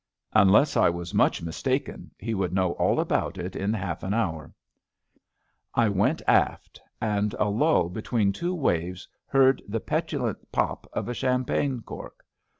Unless 0.33 0.75
I 0.77 0.89
was 0.89 1.13
much 1.13 1.43
mistaken, 1.43 2.09
he 2.17 2.33
would 2.33 2.53
know 2.55 2.71
all 2.71 2.99
about 2.99 3.37
it 3.37 3.55
in 3.55 3.71
half 3.71 4.01
an 4.01 4.15
hour. 4.15 4.51
I 5.75 5.89
went 5.89 6.23
aft, 6.27 6.81
and 6.99 7.35
a 7.37 7.47
lull 7.49 7.87
between 7.87 8.33
two 8.33 8.55
waves 8.55 9.07
heard 9.27 9.61
the 9.67 9.79
petulant 9.79 10.51
pop 10.51 10.89
of 10.93 11.07
a 11.07 11.13
champagne 11.13 11.81
cork. 11.83 12.25